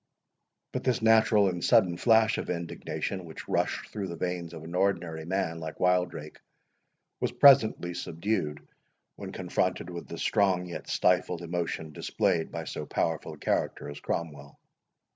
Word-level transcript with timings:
But 0.71 0.83
this 0.83 1.03
natural 1.03 1.47
and 1.47 1.63
sudden 1.63 1.95
flash 1.95 2.39
of 2.39 2.49
indignation, 2.49 3.23
which 3.23 3.47
rushed 3.47 3.91
through 3.91 4.07
the 4.07 4.15
veins 4.15 4.51
of 4.55 4.63
an 4.63 4.73
ordinary 4.73 5.25
man 5.25 5.59
like 5.59 5.79
Wildrake, 5.79 6.39
was 7.19 7.31
presently 7.31 7.93
subdued, 7.93 8.67
when 9.15 9.31
confronted 9.31 9.91
with 9.91 10.07
the 10.07 10.17
strong 10.17 10.65
yet 10.65 10.87
stifled 10.87 11.43
emotion 11.43 11.91
displayed 11.91 12.51
by 12.51 12.63
so 12.63 12.87
powerful 12.87 13.33
a 13.33 13.37
character 13.37 13.91
as 13.91 13.99
Cromwell. 13.99 14.59